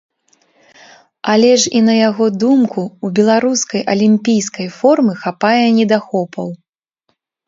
Але 1.33 1.49
ж 1.63 1.71
і 1.79 1.81
на 1.89 1.95
яго 2.09 2.25
думку, 2.43 2.81
у 3.07 3.11
беларускай 3.19 3.83
алімпійскай 3.93 4.67
формы 4.79 5.13
хапае 5.27 5.67
недахопаў. 5.77 6.49